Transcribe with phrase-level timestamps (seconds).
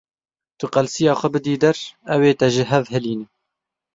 [0.59, 1.77] Tu qelsiya xwe bidî der,
[2.13, 3.29] ew ê te ji hev hilînin.